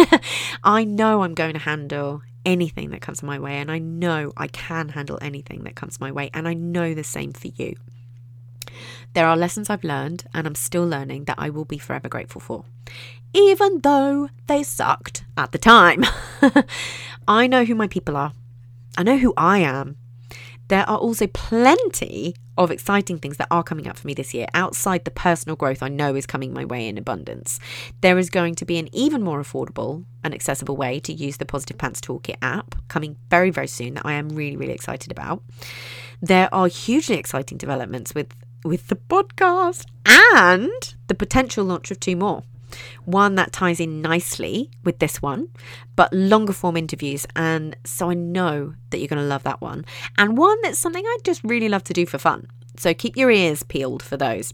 I 0.64 0.84
know 0.84 1.24
I'm 1.24 1.34
going 1.34 1.54
to 1.54 1.60
handle 1.60 2.22
anything 2.46 2.92
that 2.92 3.02
comes 3.02 3.22
my 3.22 3.38
way. 3.40 3.58
And 3.58 3.70
I 3.70 3.80
know 3.80 4.32
I 4.38 4.48
can 4.48 4.90
handle 4.90 5.20
anything 5.22 5.64
that 5.66 5.76
comes 5.76 6.00
my 6.00 6.12
way. 6.12 6.30
And 6.34 6.48
I 6.48 6.54
know 6.54 6.94
the 6.94 7.04
same 7.04 7.34
for 7.34 7.50
you. 7.50 7.76
There 9.14 9.28
are 9.28 9.38
lessons 9.38 9.70
I've 9.70 9.84
learned 9.84 10.26
and 10.34 10.48
I'm 10.48 10.56
still 10.56 10.88
learning 10.88 11.26
that 11.26 11.40
I 11.40 11.50
will 11.50 11.66
be 11.66 11.78
forever 11.78 12.10
grateful 12.10 12.42
for 12.42 12.66
even 13.34 13.82
though 13.82 14.30
they 14.48 14.64
sucked 14.64 15.24
at 15.38 15.52
the 15.52 15.58
time. 15.58 16.04
I 17.28 17.48
know 17.48 17.66
who 17.66 17.76
my 17.76 17.88
people 17.88 18.18
are, 18.18 18.34
I 18.98 19.04
know 19.04 19.18
who 19.18 19.34
I 19.38 19.60
am. 19.60 19.98
There 20.70 20.90
are 20.90 20.98
also 20.98 21.28
plenty 21.28 22.36
of 22.58 22.72
exciting 22.72 23.20
things 23.20 23.38
that 23.38 23.48
are 23.50 23.64
coming 23.64 23.88
up 23.88 23.98
for 23.98 24.08
me 24.08 24.14
this 24.14 24.34
year 24.34 24.48
outside 24.54 25.06
the 25.06 25.12
personal 25.12 25.56
growth 25.56 25.82
I 25.82 25.88
know 25.88 26.16
is 26.16 26.26
coming 26.26 26.52
my 26.52 26.66
way 26.66 26.88
in 26.90 26.98
abundance. 26.98 27.60
There 28.02 28.18
is 28.18 28.30
going 28.30 28.56
to 28.56 28.66
be 28.66 28.78
an 28.78 28.90
even 28.94 29.22
more 29.24 29.42
affordable 29.42 30.04
and 30.26 30.34
accessible 30.34 30.76
way 30.76 31.00
to 31.02 31.14
use 31.14 31.38
the 31.38 31.46
Positive 31.46 31.78
Pants 31.78 32.02
Toolkit 32.02 32.38
app 32.42 32.76
coming 32.90 33.16
very, 33.30 33.50
very 33.50 33.68
soon 33.68 33.94
that 33.94 34.06
I 34.06 34.14
am 34.14 34.30
really, 34.30 34.58
really 34.58 34.74
excited 34.74 35.12
about. 35.12 35.42
There 36.22 36.54
are 36.54 36.68
hugely 36.68 37.18
exciting 37.18 37.58
developments 37.58 38.14
with 38.14 38.34
with 38.64 38.88
the 38.88 38.96
podcast 38.96 39.86
and 40.06 40.96
the 41.08 41.16
potential 41.16 41.66
launch 41.66 41.92
of 41.92 42.00
two 42.00 42.16
more 42.16 42.44
one 43.06 43.36
that 43.36 43.52
ties 43.52 43.80
in 43.80 44.02
nicely 44.02 44.70
with 44.84 45.00
this 45.00 45.22
one, 45.22 45.50
but 45.96 46.12
longer 46.14 46.54
form 46.54 46.78
interviews. 46.78 47.26
And 47.36 47.76
so 47.86 48.10
I 48.10 48.14
know 48.14 48.74
that 48.90 49.00
you're 49.00 49.08
going 49.08 49.22
to 49.22 49.28
love 49.28 49.44
that 49.44 49.62
one. 49.62 49.86
And 50.18 50.38
one 50.38 50.62
that's 50.62 50.80
something 50.80 51.06
I 51.06 51.18
just 51.24 51.44
really 51.44 51.70
love 51.70 51.84
to 51.86 51.94
do 51.94 52.06
for 52.06 52.18
fun. 52.18 52.48
So 52.78 52.94
keep 52.94 53.18
your 53.18 53.32
ears 53.32 53.64
peeled 53.64 54.04
for 54.04 54.18
those. 54.18 54.54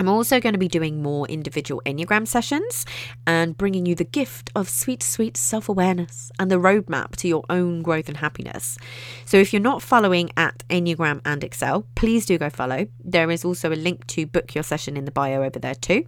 I'm 0.00 0.08
also 0.08 0.40
going 0.40 0.54
to 0.54 0.58
be 0.58 0.66
doing 0.66 1.02
more 1.02 1.28
individual 1.28 1.82
Enneagram 1.84 2.26
sessions 2.26 2.86
and 3.26 3.56
bringing 3.56 3.84
you 3.84 3.94
the 3.94 4.02
gift 4.04 4.50
of 4.56 4.66
sweet, 4.70 5.02
sweet 5.02 5.36
self 5.36 5.68
awareness 5.68 6.32
and 6.38 6.50
the 6.50 6.56
roadmap 6.56 7.16
to 7.16 7.28
your 7.28 7.44
own 7.50 7.82
growth 7.82 8.08
and 8.08 8.16
happiness. 8.16 8.78
So, 9.26 9.36
if 9.36 9.52
you're 9.52 9.60
not 9.60 9.82
following 9.82 10.30
at 10.38 10.66
Enneagram 10.70 11.20
and 11.26 11.44
Excell, 11.44 11.86
please 11.96 12.24
do 12.24 12.38
go 12.38 12.48
follow. 12.48 12.86
There 13.04 13.30
is 13.30 13.44
also 13.44 13.70
a 13.70 13.76
link 13.76 14.06
to 14.08 14.26
book 14.26 14.54
your 14.54 14.64
session 14.64 14.96
in 14.96 15.04
the 15.04 15.10
bio 15.10 15.42
over 15.42 15.58
there 15.58 15.74
too. 15.74 16.06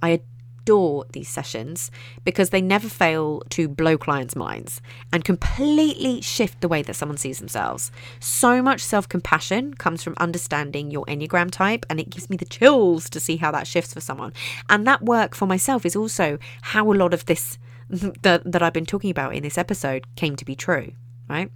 I 0.00 0.22
adore 0.64 1.04
these 1.12 1.28
sessions 1.28 1.90
because 2.24 2.50
they 2.50 2.62
never 2.62 2.88
fail 2.88 3.42
to 3.50 3.68
blow 3.68 3.98
clients' 3.98 4.34
minds 4.34 4.80
and 5.12 5.24
completely 5.24 6.20
shift 6.22 6.60
the 6.60 6.68
way 6.68 6.82
that 6.82 6.94
someone 6.94 7.18
sees 7.18 7.38
themselves. 7.38 7.92
So 8.18 8.62
much 8.62 8.80
self 8.80 9.08
compassion 9.08 9.74
comes 9.74 10.02
from 10.02 10.14
understanding 10.18 10.90
your 10.90 11.04
Enneagram 11.04 11.50
type, 11.50 11.84
and 11.90 12.00
it 12.00 12.10
gives 12.10 12.30
me 12.30 12.36
the 12.36 12.46
chills 12.46 13.10
to 13.10 13.20
see 13.20 13.36
how 13.36 13.50
that 13.50 13.66
shifts 13.66 13.92
for 13.92 14.00
someone. 14.00 14.32
And 14.70 14.86
that 14.86 15.02
work 15.02 15.34
for 15.34 15.46
myself 15.46 15.84
is 15.84 15.96
also 15.96 16.38
how 16.62 16.90
a 16.90 16.94
lot 16.94 17.12
of 17.12 17.26
this 17.26 17.58
that, 17.90 18.50
that 18.50 18.62
I've 18.62 18.72
been 18.72 18.86
talking 18.86 19.10
about 19.10 19.34
in 19.34 19.42
this 19.42 19.58
episode 19.58 20.06
came 20.16 20.36
to 20.36 20.44
be 20.44 20.54
true, 20.54 20.92
right? 21.28 21.50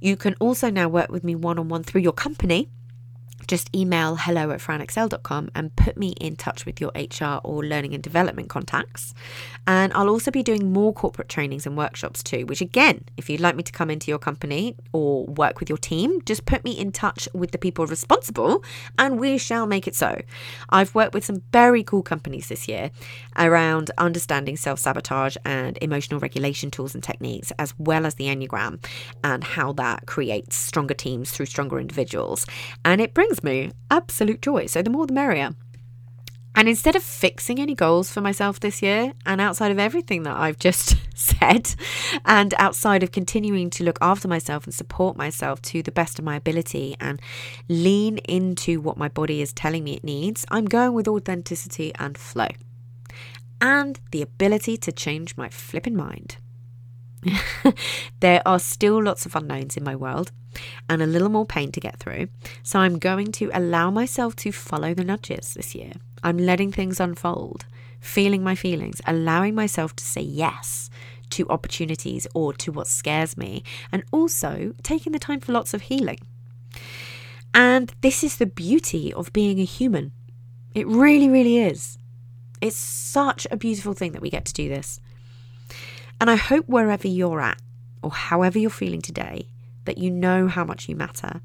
You 0.00 0.16
can 0.16 0.34
also 0.40 0.70
now 0.70 0.88
work 0.88 1.10
with 1.10 1.24
me 1.24 1.34
one 1.34 1.58
on 1.58 1.68
one 1.68 1.82
through 1.82 2.02
your 2.02 2.12
company 2.12 2.70
just 3.46 3.74
email 3.74 4.16
hello 4.16 4.50
at 4.50 4.60
franexcell.com 4.60 5.50
and 5.54 5.74
put 5.76 5.96
me 5.96 6.10
in 6.20 6.36
touch 6.36 6.66
with 6.66 6.80
your 6.80 6.90
HR 6.94 7.40
or 7.44 7.64
learning 7.64 7.94
and 7.94 8.02
development 8.02 8.48
contacts. 8.48 9.14
And 9.66 9.92
I'll 9.92 10.08
also 10.08 10.30
be 10.30 10.42
doing 10.42 10.72
more 10.72 10.92
corporate 10.92 11.28
trainings 11.28 11.66
and 11.66 11.76
workshops 11.76 12.22
too, 12.22 12.46
which 12.46 12.60
again, 12.60 13.04
if 13.16 13.30
you'd 13.30 13.40
like 13.40 13.56
me 13.56 13.62
to 13.62 13.72
come 13.72 13.90
into 13.90 14.10
your 14.10 14.18
company 14.18 14.76
or 14.92 15.24
work 15.26 15.60
with 15.60 15.68
your 15.68 15.78
team, 15.78 16.20
just 16.22 16.46
put 16.46 16.64
me 16.64 16.72
in 16.72 16.92
touch 16.92 17.28
with 17.32 17.50
the 17.50 17.58
people 17.58 17.86
responsible 17.86 18.64
and 18.98 19.20
we 19.20 19.38
shall 19.38 19.66
make 19.66 19.86
it 19.86 19.94
so. 19.94 20.20
I've 20.70 20.94
worked 20.94 21.14
with 21.14 21.24
some 21.24 21.42
very 21.52 21.82
cool 21.82 22.02
companies 22.02 22.48
this 22.48 22.68
year 22.68 22.90
around 23.36 23.90
understanding 23.98 24.56
self 24.56 24.78
sabotage 24.78 25.36
and 25.44 25.78
emotional 25.80 26.20
regulation 26.20 26.70
tools 26.70 26.94
and 26.94 27.02
techniques, 27.02 27.52
as 27.58 27.74
well 27.78 28.06
as 28.06 28.16
the 28.16 28.26
Enneagram 28.26 28.82
and 29.22 29.44
how 29.44 29.72
that 29.74 30.06
creates 30.06 30.56
stronger 30.56 30.94
teams 30.94 31.30
through 31.30 31.46
stronger 31.46 31.78
individuals. 31.78 32.46
And 32.84 33.00
it 33.00 33.14
brings 33.14 33.35
me 33.42 33.72
absolute 33.90 34.42
joy. 34.42 34.66
So 34.66 34.82
the 34.82 34.90
more 34.90 35.06
the 35.06 35.12
merrier. 35.12 35.54
And 36.56 36.70
instead 36.70 36.96
of 36.96 37.02
fixing 37.02 37.60
any 37.60 37.74
goals 37.74 38.10
for 38.10 38.22
myself 38.22 38.60
this 38.60 38.80
year, 38.80 39.12
and 39.26 39.42
outside 39.42 39.70
of 39.70 39.78
everything 39.78 40.22
that 40.22 40.38
I've 40.38 40.58
just 40.58 40.96
said, 41.14 41.74
and 42.24 42.54
outside 42.56 43.02
of 43.02 43.12
continuing 43.12 43.68
to 43.70 43.84
look 43.84 43.98
after 44.00 44.26
myself 44.26 44.64
and 44.64 44.72
support 44.72 45.18
myself 45.18 45.60
to 45.62 45.82
the 45.82 45.92
best 45.92 46.18
of 46.18 46.24
my 46.24 46.34
ability 46.34 46.96
and 46.98 47.20
lean 47.68 48.16
into 48.18 48.80
what 48.80 48.96
my 48.96 49.08
body 49.08 49.42
is 49.42 49.52
telling 49.52 49.84
me 49.84 49.96
it 49.96 50.04
needs, 50.04 50.46
I'm 50.50 50.64
going 50.64 50.94
with 50.94 51.06
authenticity 51.06 51.92
and 51.98 52.16
flow. 52.16 52.48
And 53.60 54.00
the 54.10 54.22
ability 54.22 54.78
to 54.78 54.92
change 54.92 55.36
my 55.36 55.50
flipping 55.50 55.94
mind. 55.94 56.38
there 58.20 58.40
are 58.46 58.58
still 58.58 59.02
lots 59.02 59.26
of 59.26 59.36
unknowns 59.36 59.76
in 59.76 59.84
my 59.84 59.96
world 59.96 60.32
and 60.88 61.02
a 61.02 61.06
little 61.06 61.28
more 61.28 61.46
pain 61.46 61.72
to 61.72 61.80
get 61.80 61.98
through. 61.98 62.28
So 62.62 62.78
I'm 62.78 62.98
going 62.98 63.32
to 63.32 63.50
allow 63.52 63.90
myself 63.90 64.36
to 64.36 64.52
follow 64.52 64.94
the 64.94 65.04
nudges 65.04 65.54
this 65.54 65.74
year. 65.74 65.92
I'm 66.22 66.38
letting 66.38 66.72
things 66.72 67.00
unfold, 67.00 67.66
feeling 68.00 68.42
my 68.42 68.54
feelings, 68.54 69.00
allowing 69.06 69.54
myself 69.54 69.94
to 69.96 70.04
say 70.04 70.22
yes 70.22 70.90
to 71.30 71.48
opportunities 71.48 72.26
or 72.34 72.52
to 72.52 72.70
what 72.72 72.86
scares 72.86 73.36
me, 73.36 73.62
and 73.90 74.04
also 74.12 74.74
taking 74.82 75.12
the 75.12 75.18
time 75.18 75.40
for 75.40 75.52
lots 75.52 75.74
of 75.74 75.82
healing. 75.82 76.18
And 77.52 77.92
this 78.00 78.22
is 78.22 78.36
the 78.36 78.46
beauty 78.46 79.12
of 79.12 79.32
being 79.32 79.60
a 79.60 79.64
human. 79.64 80.12
It 80.74 80.86
really, 80.86 81.28
really 81.28 81.58
is. 81.58 81.98
It's 82.60 82.76
such 82.76 83.46
a 83.50 83.56
beautiful 83.56 83.94
thing 83.94 84.12
that 84.12 84.22
we 84.22 84.30
get 84.30 84.44
to 84.46 84.52
do 84.52 84.68
this. 84.68 85.00
And 86.20 86.30
I 86.30 86.36
hope 86.36 86.68
wherever 86.68 87.08
you're 87.08 87.40
at, 87.40 87.60
or 88.02 88.10
however 88.10 88.58
you're 88.58 88.70
feeling 88.70 89.02
today, 89.02 89.48
that 89.86 89.98
you 89.98 90.10
know 90.10 90.48
how 90.48 90.64
much 90.64 90.88
you 90.88 90.94
matter 90.94 91.40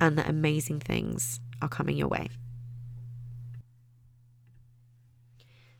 and 0.00 0.16
that 0.16 0.28
amazing 0.28 0.80
things 0.80 1.40
are 1.60 1.68
coming 1.68 1.96
your 1.96 2.08
way. 2.08 2.28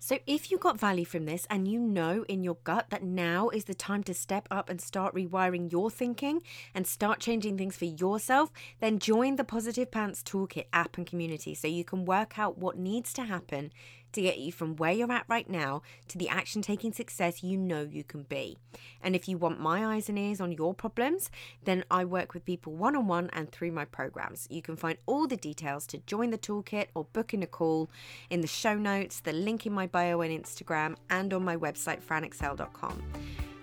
So, 0.03 0.19
if 0.27 0.51
you 0.51 0.59
got 0.59 0.81
value 0.81 1.05
from 1.05 1.27
this 1.27 1.47
and 1.51 1.69
you 1.69 1.79
know 1.79 2.25
in 2.27 2.43
your 2.43 2.57
gut 2.65 2.87
that 2.91 3.05
now 3.05 3.49
is 3.51 3.67
the 3.67 3.75
time 3.75 4.03
to 4.05 4.13
step 4.13 4.49
up 4.51 4.69
and 4.69 4.81
start 4.81 5.15
rewiring 5.15 5.71
your 5.71 5.89
thinking 5.89 6.43
and 6.75 6.85
start 6.85 7.21
changing 7.21 7.57
things 7.57 7.77
for 7.77 7.85
yourself, 7.85 8.51
then 8.81 8.99
join 8.99 9.37
the 9.37 9.45
Positive 9.45 9.89
Pants 9.89 10.25
Toolkit 10.25 10.65
app 10.73 10.97
and 10.97 11.07
community 11.07 11.55
so 11.55 11.69
you 11.69 11.85
can 11.85 12.07
work 12.07 12.41
out 12.41 12.59
what 12.59 12.77
needs 12.77 13.13
to 13.13 13.23
happen 13.23 13.73
to 14.13 14.23
get 14.23 14.39
you 14.39 14.53
from 14.53 14.77
where 14.77 14.93
you're 14.93 15.13
at 15.13 15.25
right 15.29 15.49
now 15.49 15.83
to 16.09 16.19
the 16.19 16.29
action 16.29 16.63
taking 16.63 16.93
success 16.93 17.43
you 17.43 17.57
know 17.57 17.83
you 17.83 18.05
can 18.05 18.23
be. 18.25 18.59
And 19.03 19.15
if 19.15 19.29
you 19.29 19.39
want 19.39 19.61
my 19.61 19.95
eyes 19.95 20.09
and 20.09 20.19
ears 20.19 20.41
on 20.41 20.53
your 20.53 20.75
problems, 20.75 21.31
then 21.65 21.85
I 21.91 22.05
work 22.05 22.35
with 22.35 22.45
people 22.45 22.75
one 22.75 22.97
on 22.97 23.07
one 23.07 23.31
and 23.33 23.51
through 23.51 23.73
my 23.73 23.85
programs. 23.85 24.47
You 24.51 24.63
can 24.63 24.77
find 24.77 24.99
all 25.07 25.27
the 25.27 25.37
details 25.37 25.87
to 25.89 25.99
join 25.99 26.31
the 26.31 26.39
toolkit 26.39 26.89
or 26.95 27.05
book 27.05 27.35
in 27.35 27.43
a 27.43 27.47
call 27.47 27.91
in 28.29 28.41
the 28.41 28.47
show 28.47 28.75
notes, 28.75 29.21
the 29.21 29.33
link 29.33 29.67
in 29.67 29.73
my 29.73 29.87
bio 29.87 30.23
on 30.23 30.29
Instagram, 30.29 30.97
and 31.09 31.33
on 31.33 31.45
my 31.45 31.57
website, 31.57 32.03
franexcell.com. 32.03 33.03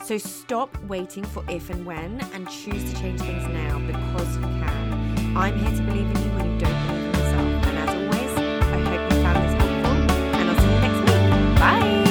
So 0.04 0.18
stop 0.18 0.78
waiting 0.84 1.24
for 1.24 1.44
if 1.50 1.70
and 1.70 1.86
when 1.86 2.22
and 2.34 2.50
choose 2.50 2.94
to 2.94 3.00
change 3.00 3.20
things 3.20 3.48
now 3.48 3.80
because 3.80 4.36
you 4.38 4.44
can. 4.44 5.38
I'm 5.38 5.58
here 5.60 5.78
to 5.78 5.84
believe 5.84 6.10
in 6.10 6.24
you 6.24 6.37
Bye. 11.60 12.07